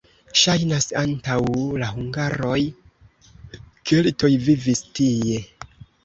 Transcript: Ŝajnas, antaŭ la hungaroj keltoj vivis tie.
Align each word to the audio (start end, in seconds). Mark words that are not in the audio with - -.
Ŝajnas, 0.43 0.85
antaŭ 0.99 1.35
la 1.81 1.89
hungaroj 1.97 2.55
keltoj 3.91 4.31
vivis 4.47 4.81
tie. 5.01 5.37